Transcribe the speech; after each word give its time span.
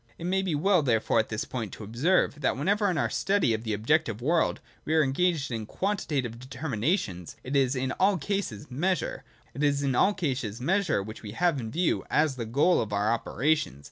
It 0.17 0.23
may 0.25 0.41
be 0.41 0.55
well 0.55 0.81
therefore 0.81 1.19
at 1.19 1.29
this 1.29 1.45
point 1.45 1.71
to 1.73 1.83
observe 1.83 2.41
that 2.41 2.57
whenever 2.57 2.89
in 2.89 2.97
our 2.97 3.07
study 3.11 3.53
of 3.53 3.63
the 3.63 3.73
objective 3.73 4.19
world 4.19 4.59
we 4.83 4.95
are 4.95 5.03
engaged 5.03 5.51
in 5.51 5.67
quantitative 5.67 6.39
determinations, 6.39 7.35
it 7.43 7.55
is 7.55 7.75
in 7.75 7.91
all 7.99 8.17
cases 8.17 8.71
Measure 8.71 9.23
which 9.53 11.21
we 11.21 11.31
have 11.33 11.59
in 11.59 11.69
view, 11.69 12.03
as 12.09 12.35
the 12.35 12.47
goal 12.47 12.81
of 12.81 12.91
our 12.91 13.13
operations. 13.13 13.79